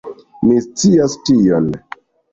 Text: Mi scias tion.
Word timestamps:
Mi 0.47 0.55
scias 0.67 1.15
tion. 1.29 1.69